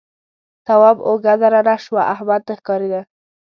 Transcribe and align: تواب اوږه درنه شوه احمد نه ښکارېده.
تواب 0.65 0.97
اوږه 1.07 1.33
درنه 1.41 1.75
شوه 1.85 2.01
احمد 2.13 2.41
نه 2.49 2.53
ښکارېده. 2.59 3.01